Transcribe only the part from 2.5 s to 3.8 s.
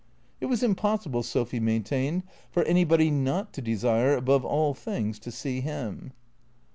anybody not to